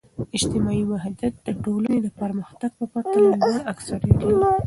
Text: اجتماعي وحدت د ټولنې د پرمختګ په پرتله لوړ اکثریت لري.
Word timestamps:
اجتماعي 0.37 0.83
وحدت 0.91 1.33
د 1.45 1.47
ټولنې 1.63 1.97
د 2.01 2.07
پرمختګ 2.21 2.71
په 2.79 2.85
پرتله 2.93 3.31
لوړ 3.41 3.57
اکثریت 3.73 4.17
لري. 4.25 4.35